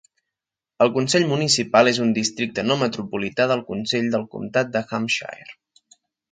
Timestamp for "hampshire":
4.89-5.57